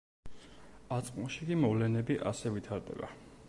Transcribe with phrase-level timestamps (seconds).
[0.97, 3.15] აწმყოში კი მოვლენები ასე ვითარდება.